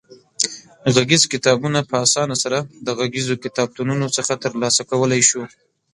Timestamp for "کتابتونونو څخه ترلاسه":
3.45-4.81